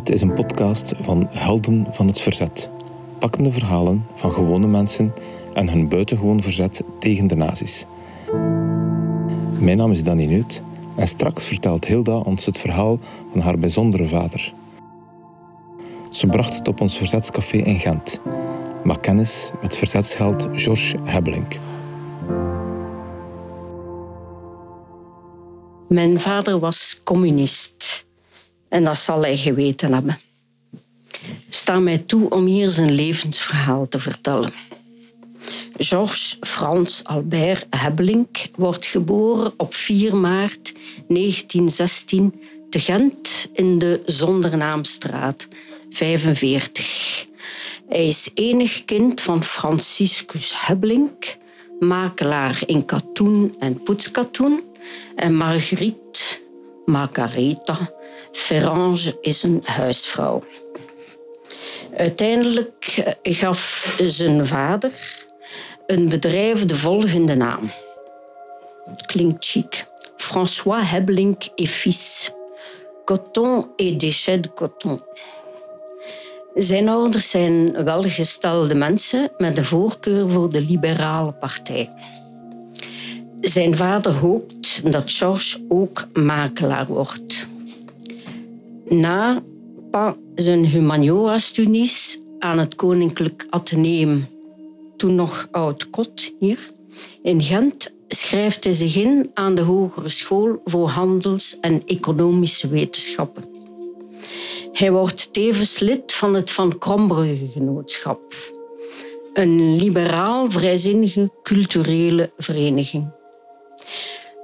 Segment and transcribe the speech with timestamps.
[0.00, 2.70] Dit is een podcast van Helden van het Verzet.
[3.18, 5.14] Pakkende verhalen van gewone mensen
[5.54, 7.86] en hun buitengewoon verzet tegen de nazi's.
[9.58, 10.62] Mijn naam is Danny Neut
[10.96, 12.98] en straks vertelt Hilda ons het verhaal
[13.32, 14.52] van haar bijzondere vader.
[16.10, 18.20] Ze bracht het op ons verzetscafé in Gent.
[18.84, 21.56] Maak kennis met verzetsheld Georges Hebbelink.
[25.88, 28.08] Mijn vader was communist.
[28.70, 30.18] En dat zal hij geweten hebben.
[31.48, 34.52] Sta mij toe om hier zijn levensverhaal te vertellen.
[35.76, 40.72] Georges Frans Albert Hebbelink wordt geboren op 4 maart
[41.08, 45.48] 1916 te Gent in de Zondernaamstraat
[45.90, 47.26] 45.
[47.88, 51.36] Hij is enig kind van Franciscus Hebbelink,
[51.80, 54.62] makelaar in katoen en poetskatoen,
[55.16, 56.20] en Marguerite
[56.84, 57.90] Margaretha
[58.32, 60.42] Ferrange is een huisvrouw.
[61.96, 64.92] Uiteindelijk eh, gaf zijn vader
[65.86, 67.70] een bedrijf de volgende naam.
[69.06, 69.86] Klinkt chic.
[70.16, 72.30] François Hebbelink et Fils.
[73.04, 75.00] Coton et déchets de coton.
[76.54, 81.90] Zijn ouders zijn welgestelde mensen met een voorkeur voor de liberale partij.
[83.40, 87.48] Zijn vader hoopt dat Georges ook makelaar wordt.
[88.90, 89.42] Na
[90.34, 94.26] zijn humaniora-studies aan het Koninklijk Atheneum,
[94.96, 96.70] toen nog Oud-Kot hier,
[97.22, 103.44] in Gent, schrijft hij zich in aan de Hogere School voor Handels- en Economische Wetenschappen.
[104.72, 108.34] Hij wordt tevens lid van het Van Krombrugge Genootschap,
[109.32, 113.10] een liberaal vrijzinnige culturele vereniging.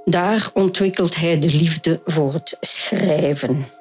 [0.05, 3.75] Daar ontwikkelt hij de liefde voor het schrijven.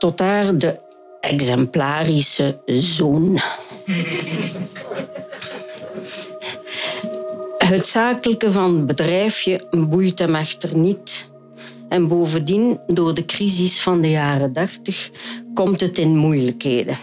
[0.00, 0.78] Tot daar de
[1.20, 3.40] exemplarische zoon.
[7.58, 11.28] Het zakelijke van het bedrijfje boeit hem echter niet.
[11.88, 15.10] En bovendien, door de crisis van de jaren 30,
[15.54, 16.98] komt het in moeilijkheden.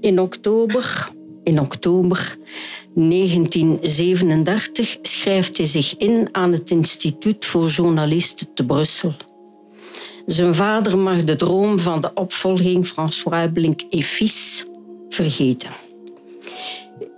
[0.00, 1.10] In oktober,
[1.42, 2.36] in oktober
[2.94, 9.14] 1937 schrijft hij zich in aan het Instituut voor Journalisten te Brussel.
[10.26, 14.66] Zijn vader mag de droom van de opvolging François Blink et Fils
[15.08, 15.70] vergeten.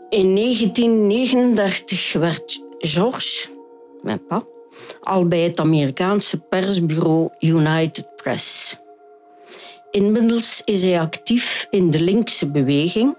[0.09, 3.51] In 1939 werd Georges,
[4.03, 4.43] mijn pa,
[5.01, 8.77] al bij het Amerikaanse persbureau United Press.
[9.91, 13.17] Inmiddels is hij actief in de linkse beweging,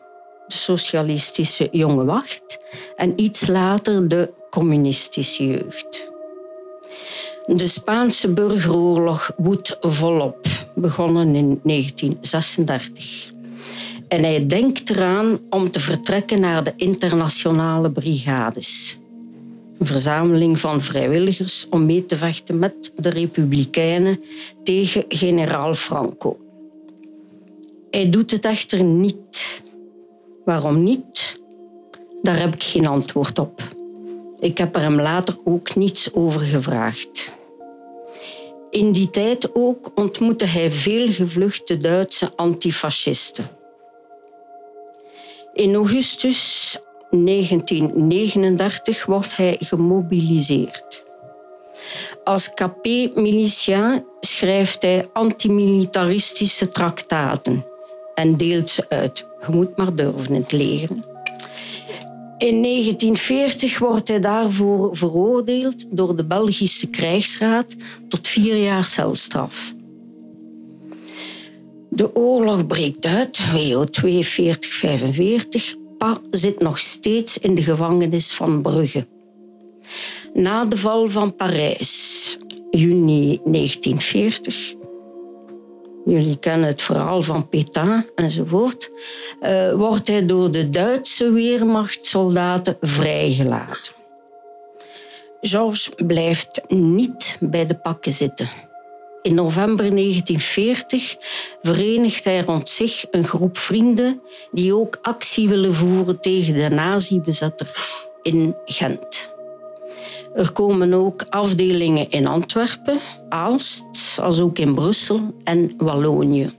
[0.48, 2.58] de socialistische jonge wacht
[2.96, 6.18] en iets later de communistische jeugd.
[7.56, 13.32] De Spaanse burgeroorlog woedt volop, begonnen in 1936.
[14.08, 18.98] En hij denkt eraan om te vertrekken naar de internationale brigades.
[19.80, 24.20] Een verzameling van vrijwilligers om mee te vechten met de Republikeinen
[24.64, 26.38] tegen generaal Franco.
[27.92, 29.64] Hij doet het echter niet.
[30.46, 31.40] Waarom niet?
[32.22, 33.62] Daar heb ik geen antwoord op.
[34.40, 37.38] Ik heb er hem later ook niets over gevraagd.
[38.70, 43.50] In die tijd ook ontmoette hij veel gevluchte Duitse antifascisten.
[45.54, 46.78] In augustus
[47.10, 51.04] 1939 wordt hij gemobiliseerd.
[52.24, 57.66] Als KP-miliciaan schrijft hij antimilitaristische traktaten
[58.14, 59.26] en deelt ze uit.
[59.48, 60.90] Je moet maar durven het leger.
[62.40, 67.76] In 1940 wordt hij daarvoor veroordeeld door de Belgische krijgsraad
[68.08, 69.74] tot vier jaar celstraf.
[71.90, 73.90] De oorlog breekt uit, WO 42-45.
[75.98, 79.08] Pa zit nog steeds in de gevangenis van Brugge.
[80.34, 82.38] Na de val van Parijs,
[82.72, 84.74] juni 1940,
[86.10, 88.92] jullie kennen het verhaal van Pétain enzovoort,
[89.42, 93.94] uh, wordt hij door de Duitse weermachtsoldaten vrijgelaten.
[95.42, 98.50] Georges blijft niet bij de pakken zitten.
[99.22, 101.18] In november 1940
[101.62, 104.22] verenigt hij rond zich een groep vrienden
[104.52, 107.72] die ook actie willen voeren tegen de nazi-bezetter
[108.22, 109.38] in Gent.
[110.36, 112.98] Er komen ook afdelingen in Antwerpen,
[113.30, 116.50] Aalst, als ook in Brussel en Wallonië.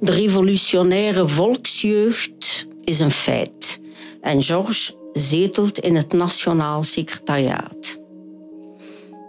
[0.00, 3.80] De revolutionaire volksjeugd is een feit
[4.20, 7.98] en Georges zetelt in het Nationaal Secretariaat.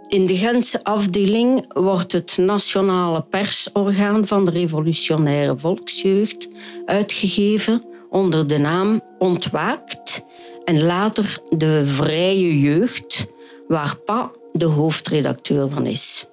[0.08, 6.48] In de Gentse afdeling wordt het nationale persorgaan van de revolutionaire volksjeugd
[6.84, 10.24] uitgegeven onder de naam Ontwaakt
[10.66, 13.26] en later de Vrije Jeugd,
[13.68, 16.26] waar Pa de hoofdredacteur van is.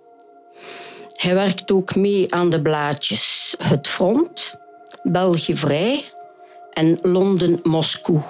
[1.15, 4.55] Hij werkt ook mee aan de blaadjes Het Front,
[5.03, 6.03] België Vrij
[6.71, 8.21] en Londen-Moskou.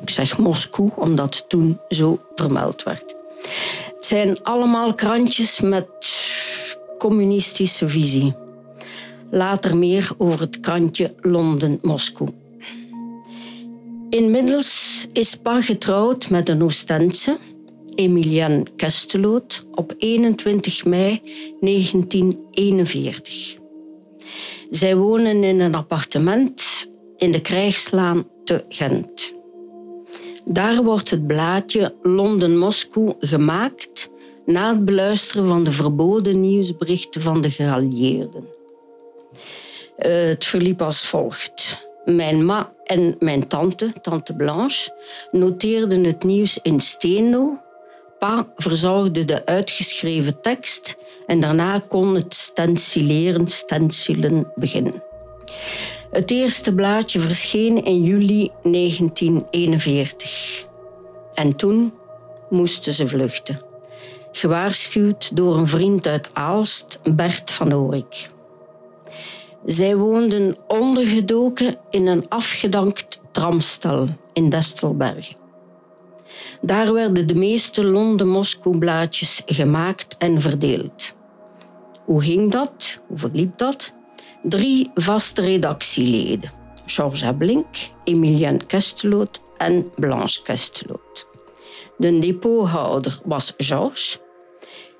[0.00, 3.14] Ik zeg Moskou omdat het toen zo vermeld werd.
[3.94, 5.86] Het zijn allemaal krantjes met
[6.98, 8.34] communistische visie.
[9.30, 12.30] Later meer over het krantje Londen-Moskou.
[14.16, 17.38] Inmiddels is Pa getrouwd met een Oostense,
[17.94, 21.20] Emilienne Kesteloot, op 21 mei
[21.60, 23.56] 1941.
[24.70, 26.86] Zij wonen in een appartement
[27.16, 29.34] in de Krijgslaan te Gent.
[30.44, 34.10] Daar wordt het blaadje Londen-Moskou gemaakt
[34.46, 38.44] na het beluisteren van de verboden nieuwsberichten van de geallieerden.
[39.96, 41.85] Eh, het verliep als volgt.
[42.06, 44.90] Mijn ma en mijn tante, tante Blanche,
[45.30, 47.60] noteerden het nieuws in steno.
[48.18, 55.02] Pa verzorgde de uitgeschreven tekst en daarna kon het stencileren, stencilen beginnen.
[56.10, 60.66] Het eerste blaadje verscheen in juli 1941.
[61.34, 61.94] En toen
[62.50, 63.60] moesten ze vluchten.
[64.32, 68.28] Gewaarschuwd door een vriend uit Aalst, Bert van Oorik.
[69.66, 75.36] Zij woonden ondergedoken in een afgedankt tramstel in Destelbergen.
[76.60, 81.14] Daar werden de meeste Londen-Moskou-blaadjes gemaakt en verdeeld.
[82.04, 83.02] Hoe ging dat?
[83.06, 83.92] Hoe verliep dat?
[84.42, 86.50] Drie vaste redactieleden.
[86.86, 91.26] Georges Ablink, Emilienne Kesteloot en Blanche Kesteloot.
[91.96, 94.18] De depothouder was Georges.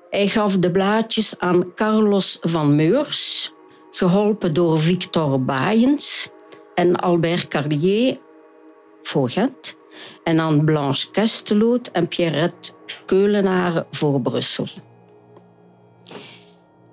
[0.09, 3.51] Hij gaf de blaadjes aan Carlos van Meurs,
[3.97, 6.29] geholpen door Victor Baaiens
[6.75, 8.17] en Albert Carlier
[9.01, 9.77] voor Gent,
[10.23, 12.71] en aan Blanche Kesteloot en Pierrette
[13.05, 14.67] Keulenaren voor Brussel.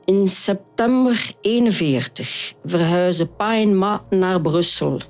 [0.04, 5.00] In september 41 verhuisde Pa en Ma naar Brussel.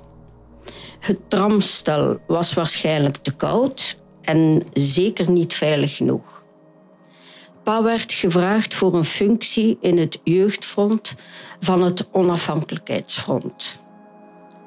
[0.99, 6.43] Het tramstel was waarschijnlijk te koud en zeker niet veilig genoeg.
[7.65, 11.15] Pa werd gevraagd voor een functie in het jeugdfront
[11.65, 13.79] van het Onafhankelijkheidsfront.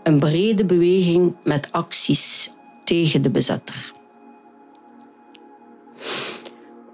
[0.02, 2.50] Een brede beweging met acties
[2.84, 3.92] tegen de bezetter.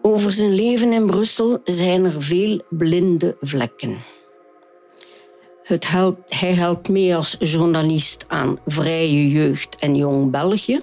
[0.03, 3.97] Over zijn leven in Brussel zijn er veel blinde vlekken.
[5.63, 5.89] Het
[6.29, 10.83] hij helpt mee als journalist aan Vrije Jeugd en Jong België.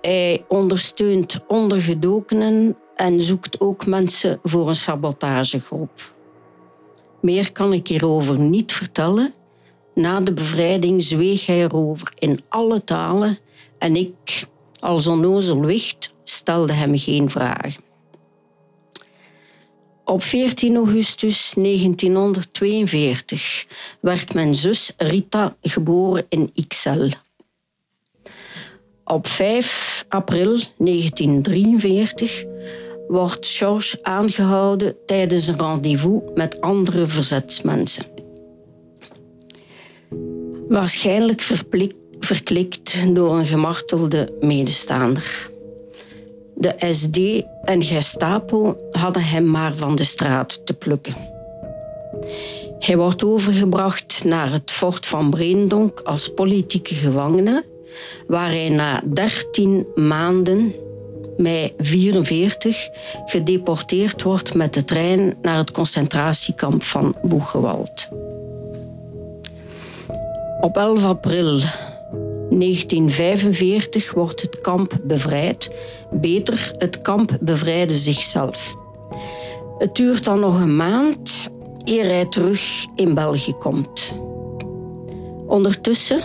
[0.00, 6.12] Hij ondersteunt ondergedokenen en zoekt ook mensen voor een sabotagegroep.
[7.24, 9.34] Meer kan ik hierover niet vertellen.
[9.94, 13.38] Na de bevrijding zweeg hij erover in alle talen
[13.78, 14.46] en ik,
[14.78, 17.82] als onnozel wicht, stelde hem geen vragen.
[20.04, 23.66] Op 14 augustus 1942
[24.00, 27.18] werd mijn zus Rita geboren in Ixelles.
[29.04, 32.44] Op 5 april 1943
[33.08, 38.04] wordt Georges aangehouden tijdens een rendezvous met andere verzetsmensen.
[40.68, 41.40] Waarschijnlijk
[42.20, 45.50] verklikt door een gemartelde medestander.
[46.54, 51.14] De SD en Gestapo hadden hem maar van de straat te plukken.
[52.78, 57.64] Hij wordt overgebracht naar het fort van Breendonk als politieke gevangene,
[58.26, 60.74] waar hij na 13 maanden,
[61.36, 62.88] mei 44,
[63.26, 68.08] gedeporteerd wordt met de trein naar het concentratiekamp van Boegewald.
[70.60, 71.60] Op 11 april
[72.50, 75.70] 1945 wordt het kamp bevrijd.
[76.10, 78.74] Beter, het kamp bevrijdde zichzelf.
[79.78, 81.50] Het duurt dan nog een maand
[81.84, 84.14] eer hij terug in België komt.
[85.46, 86.20] Ondertussen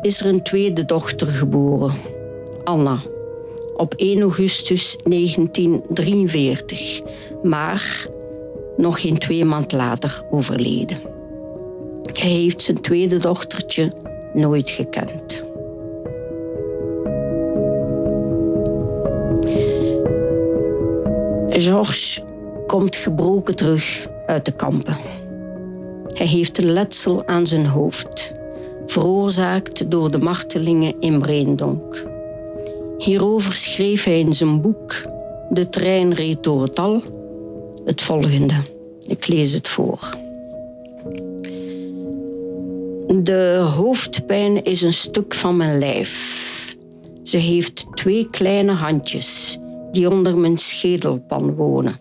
[0.00, 1.94] is er een tweede dochter geboren,
[2.64, 2.98] Anna,
[3.76, 7.02] op 1 augustus 1943,
[7.42, 8.06] maar
[8.76, 10.98] nog geen twee maand later overleden.
[12.12, 13.92] Hij heeft zijn tweede dochtertje
[14.32, 15.44] nooit gekend.
[21.48, 22.22] Georges
[22.66, 24.96] komt gebroken terug uit de kampen.
[26.14, 28.34] Hij heeft een letsel aan zijn hoofd,
[28.86, 32.14] veroorzaakt door de martelingen in Breendonk.
[32.98, 35.02] Hierover schreef hij in zijn boek
[35.50, 37.02] De trein reed door het dal.
[37.84, 38.54] Het volgende.
[39.08, 40.16] Ik lees het voor.
[43.22, 46.44] De hoofdpijn is een stuk van mijn lijf.
[47.22, 49.58] Ze heeft twee kleine handjes
[49.92, 52.00] die onder mijn schedelpan wonen.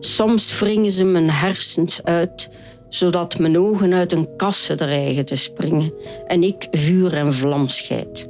[0.00, 2.48] Soms wringen ze mijn hersens uit,
[2.88, 5.92] zodat mijn ogen uit een kassen dreigen te springen
[6.26, 8.28] en ik vuur en vlam scheid.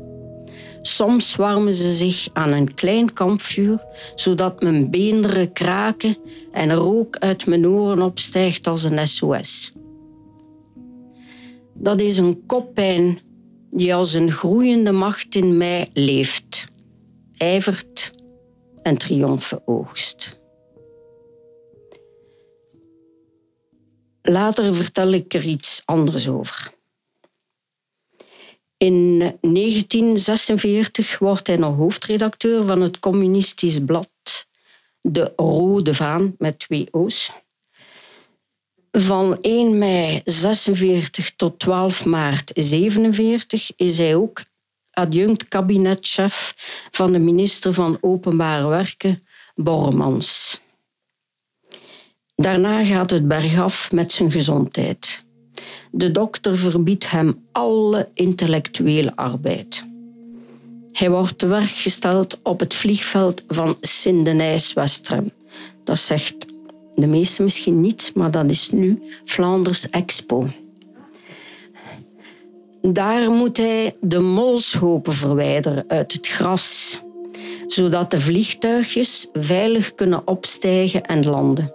[0.87, 6.17] Soms warmen ze zich aan een klein kampvuur, zodat mijn beenderen kraken
[6.53, 9.73] en rook uit mijn oren opstijgt als een SOS.
[11.75, 13.19] Dat is een koppijn
[13.71, 16.67] die als een groeiende macht in mij leeft,
[17.37, 18.13] ijvert
[18.83, 20.39] en triomfen oogst.
[24.23, 26.76] Later vertel ik er iets anders over.
[28.79, 34.11] In 1946 wordt hij nog hoofdredacteur van het communistisch blad
[35.01, 37.33] De Rode Vaan met twee O's.
[38.91, 44.43] Van 1 mei 46 tot 12 maart 47 is hij ook
[44.91, 46.55] adjunct kabinetchef
[46.91, 49.23] van de minister van Openbare Werken,
[49.55, 50.61] Bormans.
[52.35, 55.26] Daarna gaat het bergaf met zijn gezondheid.
[55.97, 59.85] De dokter verbiedt hem alle intellectuele arbeid.
[60.93, 65.31] Hij wordt te werk gesteld op het vliegveld van Sint-Denijs-Westrem.
[65.85, 66.47] Dat zegt
[66.95, 70.47] de meesten misschien niet, maar dat is nu Flanders Expo.
[72.83, 77.01] Daar moet hij de molshopen verwijderen uit het gras,
[77.67, 81.75] zodat de vliegtuigjes veilig kunnen opstijgen en landen.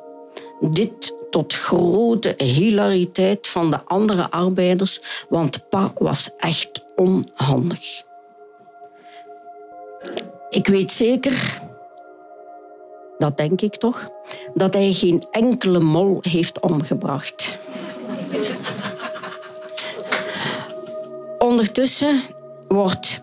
[0.71, 8.03] Dit tot grote hilariteit van de andere arbeiders, want Pa was echt onhandig.
[10.49, 11.61] Ik weet zeker,
[13.17, 14.09] dat denk ik toch,
[14.53, 17.57] dat hij geen enkele mol heeft omgebracht.
[21.49, 22.21] Ondertussen
[22.67, 23.21] word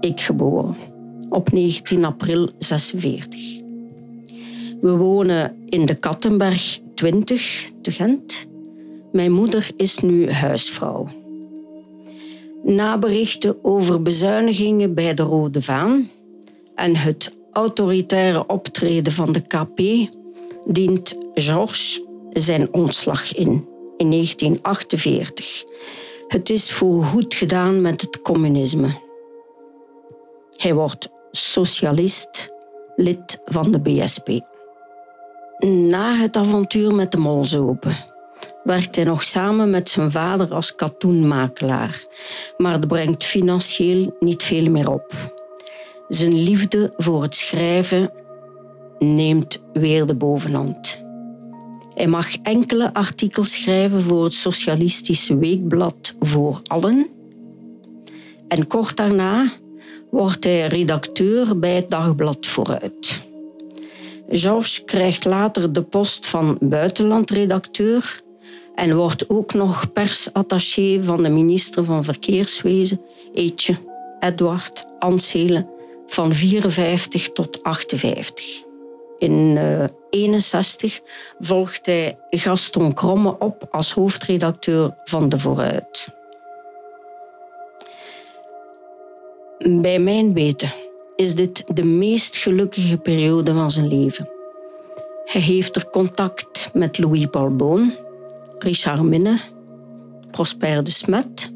[0.00, 0.76] ik geboren
[1.28, 3.40] op 19 april 46.
[4.80, 8.46] We wonen in de Kattenberg 20 te Gent.
[9.12, 11.08] Mijn moeder is nu huisvrouw.
[12.62, 16.10] Na berichten over bezuinigingen bij de Rode Vaan
[16.74, 19.80] en het autoritaire optreden van de KP
[20.64, 22.02] dient Georges
[22.32, 25.64] zijn ontslag in in 1948.
[26.28, 29.00] Het is voorgoed gedaan met het communisme.
[30.56, 32.48] Hij wordt socialist,
[32.96, 34.28] lid van de BSP.
[35.66, 37.96] Na het avontuur met de molzopen
[38.64, 42.04] werkt hij nog samen met zijn vader als katoenmakelaar,
[42.56, 45.12] maar dat brengt financieel niet veel meer op.
[46.08, 48.10] Zijn liefde voor het schrijven
[48.98, 51.04] neemt weer de bovenhand.
[51.94, 57.06] Hij mag enkele artikels schrijven voor het Socialistische Weekblad Voor Allen.
[58.48, 59.52] En kort daarna
[60.10, 63.27] wordt hij redacteur bij het dagblad Vooruit.
[64.28, 68.20] Georges krijgt later de post van buitenlandredacteur
[68.74, 73.00] en wordt ook nog persattaché van de minister van Verkeerswezen,
[73.34, 73.76] Eetje,
[74.20, 75.70] Edward Anselen,
[76.06, 78.62] van 54 tot 58.
[79.18, 81.06] In 1961 uh,
[81.38, 86.08] volgt hij Gaston Kromme op als hoofdredacteur van De Vooruit.
[89.58, 90.72] Bij mijn weten
[91.18, 94.28] is dit de meest gelukkige periode van zijn leven.
[95.24, 97.92] Hij heeft er contact met Louis Paul Boon,
[98.58, 99.38] Richard Minne,
[100.30, 101.52] Prosper de Smet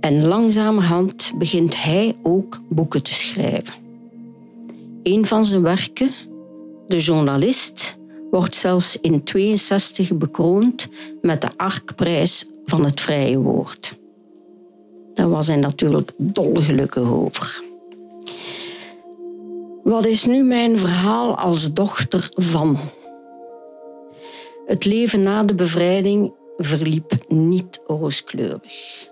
[0.00, 3.74] en langzamerhand begint hij ook boeken te schrijven.
[5.02, 6.10] Een van zijn werken,
[6.86, 7.98] De Journalist,
[8.30, 10.88] wordt zelfs in 62 bekroond
[11.22, 13.98] met de Arkprijs van het vrije woord.
[15.14, 17.68] Daar was hij natuurlijk dolgelukkig over.
[19.82, 22.78] Wat is nu mijn verhaal als dochter van?
[24.66, 29.08] Het leven na de bevrijding verliep niet rooskleurig.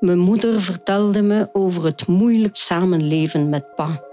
[0.00, 4.04] Mijn moeder vertelde me over het moeilijk samenleven met pa.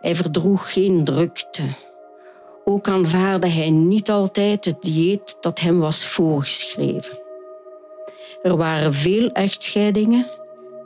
[0.00, 1.62] Hij verdroeg geen drukte.
[2.64, 7.18] Ook aanvaarde hij niet altijd het dieet dat hem was voorgeschreven.
[8.42, 10.26] Er waren veel echtscheidingen.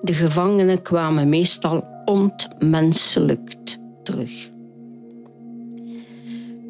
[0.02, 4.50] De gevangenen kwamen meestal ontmenselijkt terug.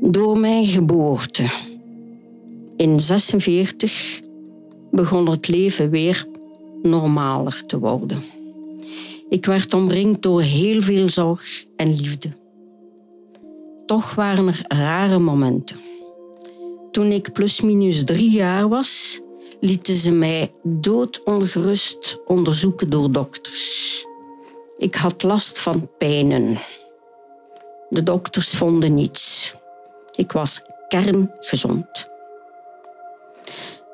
[0.01, 1.45] Door mijn geboorte
[2.77, 4.21] in 46
[4.91, 6.27] begon het leven weer
[6.83, 8.23] normaler te worden.
[9.29, 12.29] Ik werd omringd door heel veel zorg en liefde.
[13.87, 15.77] toch waren er rare momenten.
[16.91, 19.21] Toen ik plusminus drie jaar was,
[19.61, 24.07] lieten ze mij doodongerust onderzoeken door dokters.
[24.77, 26.59] Ik had last van pijnen.
[27.95, 29.55] De dokters vonden niets.
[30.15, 32.09] Ik was kerngezond.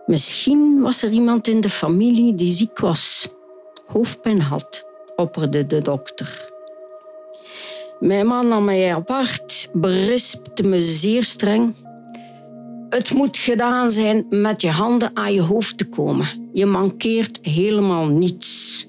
[0.07, 3.29] Misschien was er iemand in de familie die ziek was,
[3.87, 4.85] hoofdpijn had,
[5.17, 6.51] opperde de dokter.
[7.99, 11.75] Mijn man nam mij apart, berispte me zeer streng.
[12.89, 16.27] Het moet gedaan zijn met je handen aan je hoofd te komen.
[16.53, 18.87] Je mankeert helemaal niets.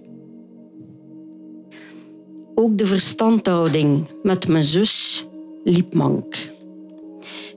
[2.56, 5.26] Ook de verstandhouding met mijn zus
[5.64, 6.36] liep mank.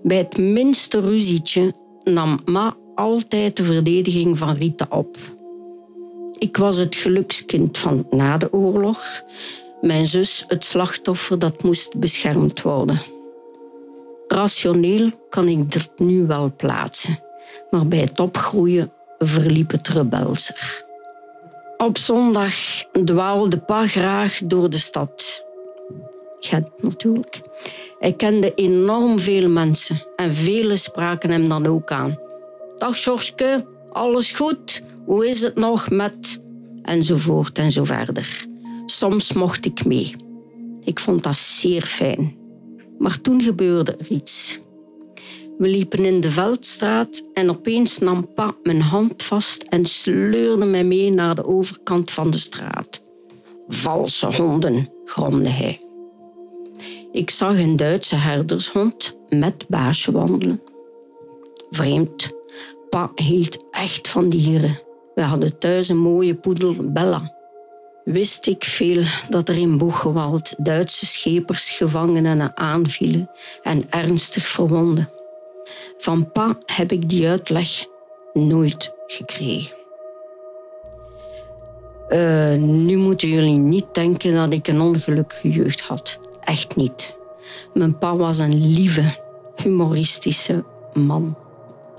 [0.02, 1.72] Bij het minste ruzietje
[2.04, 5.16] nam Ma altijd de verdediging van Rita op.
[6.38, 9.22] Ik was het gelukskind van na de oorlog,
[9.80, 13.00] mijn zus het slachtoffer dat moest beschermd worden.
[14.28, 17.18] Rationeel kan ik dat nu wel plaatsen,
[17.70, 20.83] maar bij het opgroeien verliep het rebelser.
[21.84, 22.54] Op zondag
[23.04, 25.44] dwaalde Pa graag door de stad.
[26.40, 27.40] Gent natuurlijk.
[27.98, 32.18] Hij kende enorm veel mensen en velen spraken hem dan ook aan.
[32.78, 34.82] Dag Sjorske, alles goed?
[35.04, 36.40] Hoe is het nog met...
[36.82, 38.46] Enzovoort en zo verder.
[38.86, 40.14] Soms mocht ik mee.
[40.84, 42.36] Ik vond dat zeer fijn.
[42.98, 44.60] Maar toen gebeurde er iets.
[45.58, 50.84] We liepen in de Veldstraat en opeens nam pa mijn hand vast en sleurde mij
[50.84, 53.02] mee naar de overkant van de straat.
[53.68, 55.80] Valse honden, gromde hij.
[57.12, 60.62] Ik zag een Duitse herdershond met baasje wandelen.
[61.70, 62.28] Vreemd.
[62.90, 64.78] Pa hield echt van dieren.
[65.14, 67.34] We hadden thuis een mooie poedel, Bella.
[68.04, 73.30] Wist ik veel dat er in Boegewald Duitse schepers gevangenen aanvielen
[73.62, 75.13] en ernstig verwonden.
[75.98, 77.86] Van pa heb ik die uitleg
[78.32, 79.76] nooit gekregen.
[82.08, 86.18] Uh, nu moeten jullie niet denken dat ik een ongelukkige jeugd had.
[86.40, 87.16] Echt niet.
[87.74, 89.18] Mijn pa was een lieve,
[89.62, 91.36] humoristische man,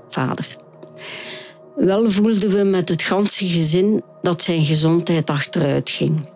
[0.08, 0.56] vader.
[1.76, 6.28] Wel voelden we met het ganse gezin dat zijn gezondheid achteruit ging.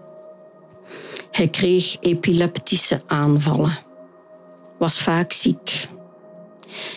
[1.30, 3.78] Hij kreeg epileptische aanvallen,
[4.78, 5.88] was vaak ziek.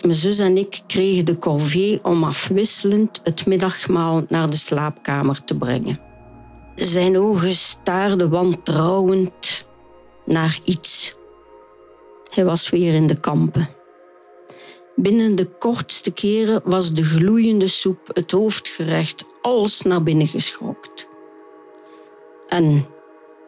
[0.02, 5.56] Mijn zus en ik kregen de corvée om afwisselend het middagmaal naar de slaapkamer te
[5.56, 6.00] brengen.
[6.74, 9.66] Zijn ogen staarden wantrouwend
[10.24, 11.14] naar iets.
[12.30, 13.68] Hij was weer in de kampen.
[14.96, 21.08] Binnen de kortste keren was de gloeiende soep, het hoofdgerecht, alles naar binnen geschokt.
[22.48, 22.86] En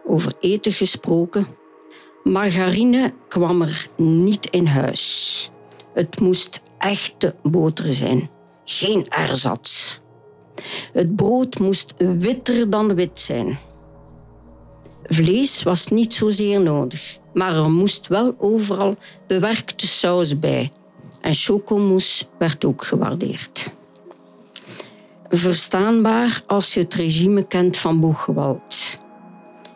[0.06, 1.46] over eten gesproken,
[2.22, 5.50] margarine kwam er niet in huis.
[5.96, 8.30] Het moest echte boter zijn,
[8.64, 10.00] geen erzats.
[10.92, 13.58] Het brood moest witter dan wit zijn.
[15.02, 20.72] Vlees was niet zozeer nodig, maar er moest wel overal bewerkte saus bij.
[21.20, 23.70] En chocomousse werd ook gewaardeerd.
[25.28, 28.98] Verstaanbaar als je het regime kent van Boegewald.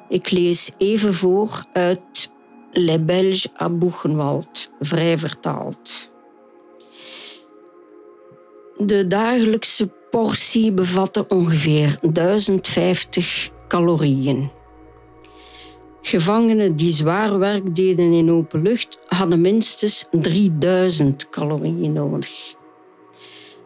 [0.09, 2.31] Ik lees even voor uit
[2.73, 6.10] Les Belges à Boegenwald, vrij vertaald.
[8.87, 14.51] De dagelijkse portie bevatte ongeveer 1050 calorieën.
[16.03, 22.55] Gevangenen die zwaar werk deden in open lucht hadden minstens 3000 calorieën nodig.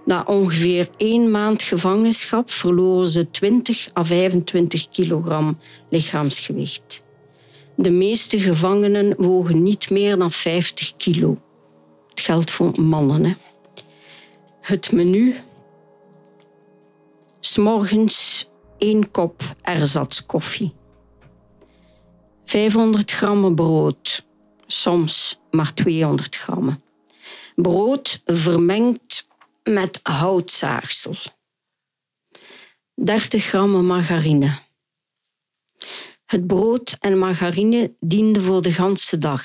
[0.04, 7.02] Na ongeveer één maand gevangenschap verloren ze 20 à 25 kilogram lichaamsgewicht.
[7.76, 11.38] De meeste gevangenen wogen niet meer dan 50 kilo.
[12.10, 13.24] Het geldt voor mannen.
[13.24, 13.32] Hè.
[14.64, 15.36] Het menu.
[17.40, 18.48] S'morgens
[18.78, 20.74] één kop erzatskoffie.
[22.44, 24.26] 500 gram brood,
[24.66, 26.82] soms maar 200 gram.
[27.54, 29.28] Brood vermengd
[29.62, 31.16] met houtzaagsel.
[32.94, 34.58] 30 gram margarine.
[36.24, 39.44] Het brood en margarine dienden voor de ganse dag.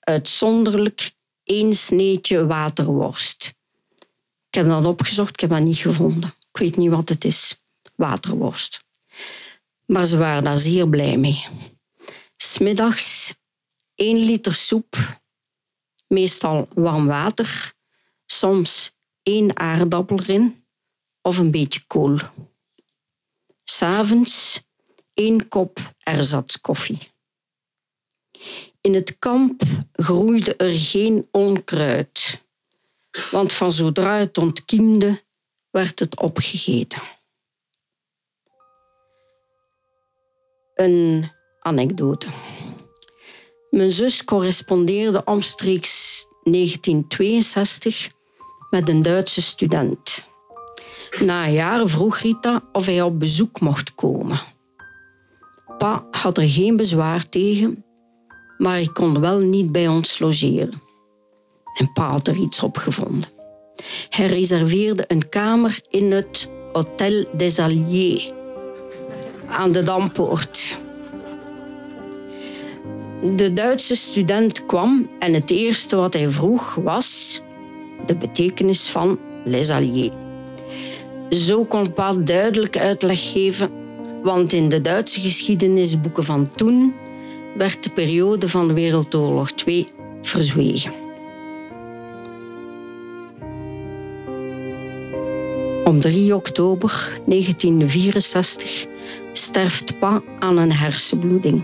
[0.00, 1.12] Uitzonderlijk
[1.44, 3.53] één sneetje waterworst.
[4.54, 6.34] Ik heb dat opgezocht, ik heb dat niet gevonden.
[6.52, 7.62] Ik weet niet wat het is.
[7.94, 8.84] Waterworst.
[9.86, 11.46] Maar ze waren daar zeer blij mee.
[12.36, 13.34] Smiddags
[13.94, 15.20] 1 liter soep,
[16.06, 17.72] meestal warm water,
[18.26, 20.66] soms één aardappel erin
[21.22, 22.18] of een beetje kool.
[23.64, 24.62] S'avonds
[25.14, 26.98] één kop erzatskoffie.
[28.80, 29.62] In het kamp
[29.92, 32.43] groeide er geen onkruid,
[33.30, 35.22] want van zodra het ontkiemde,
[35.70, 37.00] werd het opgegeten.
[40.74, 42.28] Een anekdote.
[43.70, 48.08] Mijn zus correspondeerde omstreeks 1962
[48.70, 50.24] met een Duitse student.
[51.20, 54.38] Na een jaar vroeg Rita of hij op bezoek mocht komen.
[55.78, 57.84] Pa had er geen bezwaar tegen,
[58.58, 60.82] maar hij kon wel niet bij ons logeren.
[61.74, 63.28] En pa had er iets op gevonden.
[64.08, 68.32] Hij reserveerde een kamer in het Hotel des Alliés
[69.48, 70.78] aan de Dampoort.
[73.36, 77.42] De Duitse student kwam en het eerste wat hij vroeg was
[78.06, 80.10] de betekenis van les alliés.
[81.30, 83.70] Zo kon Pa duidelijk uitleg geven,
[84.22, 86.94] want in de Duitse geschiedenisboeken van toen
[87.56, 89.88] werd de periode van Wereldoorlog II
[90.22, 91.03] verzwegen.
[95.84, 98.86] Op 3 oktober 1964
[99.32, 101.62] sterft Pa aan een hersenbloeding.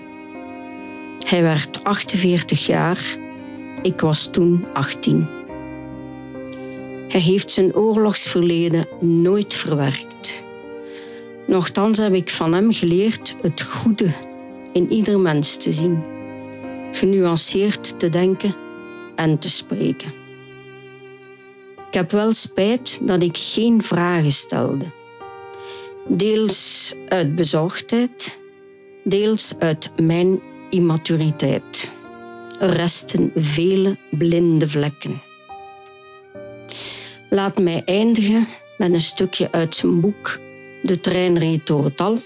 [1.27, 3.17] Hij werd 48 jaar,
[3.83, 5.29] ik was toen 18.
[7.09, 10.43] Hij heeft zijn oorlogsverleden nooit verwerkt.
[11.47, 14.11] Nochtans heb ik van hem geleerd het goede
[14.73, 16.03] in ieder mens te zien,
[16.93, 18.55] genuanceerd te denken
[19.15, 20.20] en te spreken.
[21.91, 24.85] Ik heb wel spijt dat ik geen vragen stelde.
[26.07, 28.39] Deels uit bezorgdheid,
[29.05, 31.91] deels uit mijn immaturiteit.
[32.61, 35.23] Er resten vele blinde vlekken.
[37.31, 38.49] Laat mij eindigen
[38.79, 40.39] met een stukje uit zijn boek
[40.83, 42.19] De trein reed door het dal.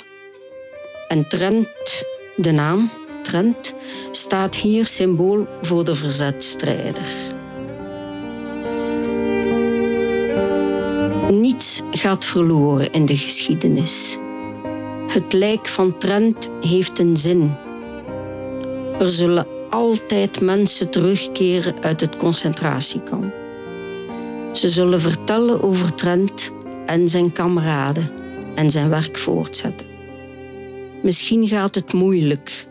[1.09, 2.05] En Trent,
[2.37, 2.90] de naam
[3.22, 3.74] Trent,
[4.11, 7.34] staat hier symbool voor de verzetstrijder.
[11.90, 14.19] Gaat verloren in de geschiedenis.
[15.09, 17.55] Het lijk van Trent heeft een zin.
[18.99, 23.35] Er zullen altijd mensen terugkeren uit het concentratiekamp.
[24.53, 26.53] Ze zullen vertellen over Trent
[26.87, 28.11] en zijn kameraden
[28.55, 29.87] en zijn werk voortzetten.
[31.03, 32.67] Misschien gaat het moeilijk,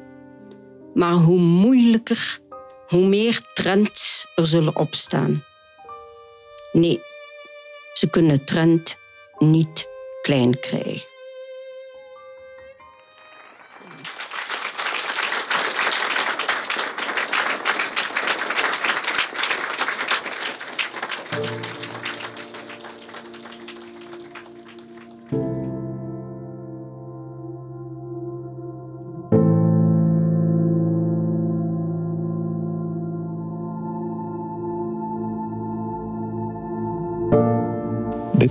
[0.93, 2.39] maar hoe moeilijker,
[2.88, 5.43] hoe meer Trents er zullen opstaan.
[6.72, 7.02] Nee,
[7.93, 8.97] ze kunnen Trent
[9.38, 9.88] niet
[10.21, 11.12] klein krijgen.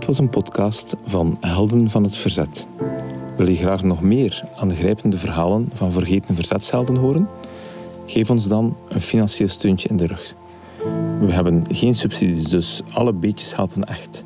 [0.03, 2.67] Dit was een podcast van Helden van het Verzet.
[3.37, 7.29] Wil je graag nog meer aangrijpende verhalen van vergeten verzetshelden horen?
[8.07, 10.35] Geef ons dan een financieel steuntje in de rug.
[11.21, 14.25] We hebben geen subsidies, dus alle beetjes helpen echt.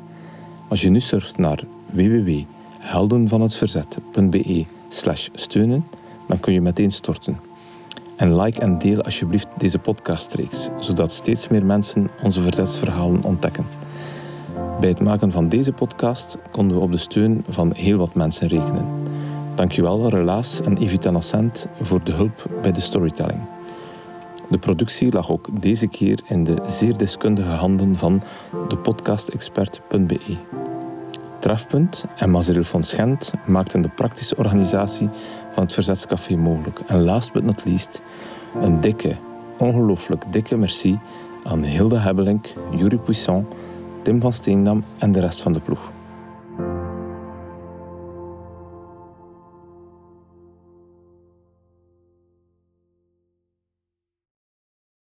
[0.67, 5.87] Als je nu surft naar www.heldenvanhetverzet.be slash steunen,
[6.27, 7.39] dan kun je meteen storten.
[8.15, 13.86] En like en deel alsjeblieft deze podcastreeks, zodat steeds meer mensen onze verzetsverhalen ontdekken.
[14.79, 18.47] Bij het maken van deze podcast konden we op de steun van heel wat mensen
[18.47, 18.85] rekenen.
[19.55, 23.39] Dankjewel Relaas en Evita Nocent voor de hulp bij de storytelling.
[24.49, 28.21] De productie lag ook deze keer in de zeer deskundige handen van
[28.67, 30.37] depodcastexpert.be.
[31.39, 35.09] Trefpunt en Mazeril van Schent maakten de praktische organisatie
[35.51, 36.79] van het Verzetscafé mogelijk.
[36.79, 38.01] En last but not least,
[38.61, 39.15] een dikke,
[39.57, 40.99] ongelooflijk dikke merci
[41.43, 43.45] aan Hilde Hebbelink, Jurie Puissant,
[44.07, 45.96] Tim van Steendam en de rest van de ploeg.